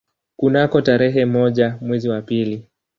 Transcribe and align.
Kunako 0.37 0.81
tarehe 0.81 1.25
moja 1.25 1.77
mwezi 1.81 2.09
wa 2.09 2.21
pili 2.21 2.67